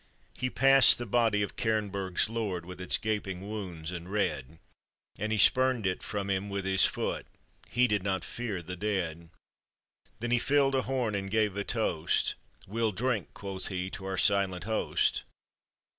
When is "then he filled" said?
10.19-10.73